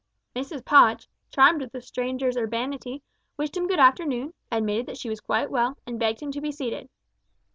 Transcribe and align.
Mrs 0.35 0.65
Podge, 0.65 1.07
charmed 1.29 1.61
with 1.61 1.73
the 1.73 1.79
stranger's 1.83 2.35
urbanity, 2.35 3.03
wished 3.37 3.55
him 3.55 3.67
good 3.67 3.77
afternoon, 3.77 4.33
admitted 4.51 4.87
that 4.87 4.97
she 4.97 5.09
was 5.09 5.19
quite 5.21 5.51
well, 5.51 5.77
and 5.85 5.99
begged 5.99 6.21
him 6.23 6.31
to 6.31 6.41
be 6.41 6.51
seated. 6.51 6.89